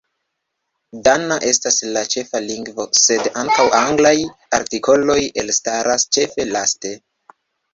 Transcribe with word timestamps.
Dana 1.07 1.35
estas 1.49 1.75
la 1.97 2.03
ĉefa 2.13 2.41
lingvo, 2.45 2.87
sed 3.01 3.29
ankaŭ 3.43 3.67
anglaj 3.81 4.15
artikoloj 4.61 5.19
elstaras 5.43 6.11
ĉefe 6.19 6.49
laste. 6.57 6.97